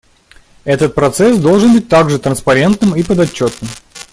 Этот 0.63 0.95
процесс 0.95 1.37
должен 1.37 1.73
быть 1.75 1.87
также 1.87 2.17
транспарентным 2.17 2.95
и 2.95 3.03
подотчетным. 3.03 3.69